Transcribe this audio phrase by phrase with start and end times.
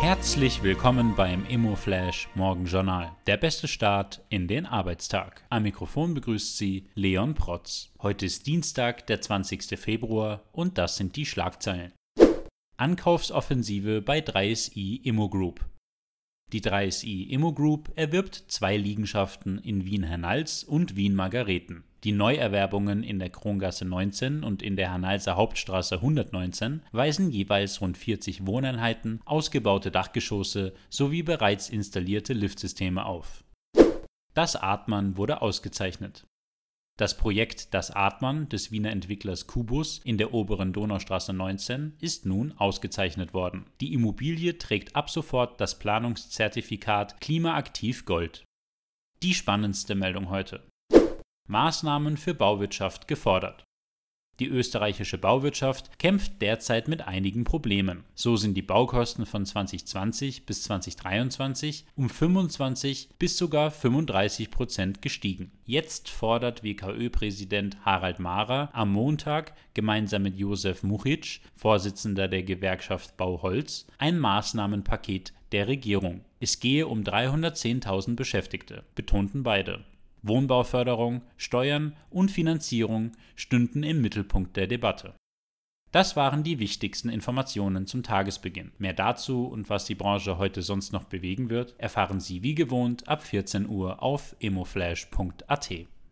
[0.00, 3.14] Herzlich willkommen beim ImmoFlash Morgenjournal.
[3.26, 5.44] Der beste Start in den Arbeitstag.
[5.50, 7.92] Am Mikrofon begrüßt Sie Leon Protz.
[8.00, 9.78] Heute ist Dienstag, der 20.
[9.78, 11.92] Februar und das sind die Schlagzeilen.
[12.78, 15.66] Ankaufsoffensive bei 3SI Immo Group.
[16.50, 21.84] Die 3SI Immo Group erwirbt zwei Liegenschaften in Wien-Hernals und Wien-Margareten.
[22.02, 27.98] Die Neuerwerbungen in der Krongasse 19 und in der Hernalser Hauptstraße 119 weisen jeweils rund
[27.98, 33.44] 40 Wohneinheiten, ausgebaute Dachgeschosse sowie bereits installierte Liftsysteme auf.
[34.32, 36.26] Das Atman wurde ausgezeichnet.
[36.96, 42.52] Das Projekt Das Atman des Wiener Entwicklers Kubus in der oberen Donaustraße 19 ist nun
[42.52, 43.66] ausgezeichnet worden.
[43.80, 48.44] Die Immobilie trägt ab sofort das Planungszertifikat Klimaaktiv Gold.
[49.22, 50.62] Die spannendste Meldung heute.
[51.50, 53.64] Maßnahmen für Bauwirtschaft gefordert.
[54.38, 58.04] Die österreichische Bauwirtschaft kämpft derzeit mit einigen Problemen.
[58.14, 65.50] So sind die Baukosten von 2020 bis 2023 um 25 bis sogar 35 Prozent gestiegen.
[65.66, 73.88] Jetzt fordert WKÖ-Präsident Harald Mahrer am Montag gemeinsam mit Josef Muchitsch, Vorsitzender der Gewerkschaft Bauholz,
[73.98, 76.24] ein Maßnahmenpaket der Regierung.
[76.38, 79.84] Es gehe um 310.000 Beschäftigte, betonten beide.
[80.22, 85.14] Wohnbauförderung, Steuern und Finanzierung stünden im Mittelpunkt der Debatte.
[85.92, 88.70] Das waren die wichtigsten Informationen zum Tagesbeginn.
[88.78, 93.08] Mehr dazu und was die Branche heute sonst noch bewegen wird, erfahren Sie wie gewohnt
[93.08, 95.70] ab 14 Uhr auf emoflash.at.